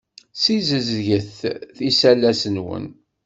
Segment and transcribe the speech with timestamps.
[0.43, 1.37] Sizedget
[1.89, 2.85] iselas-nwen.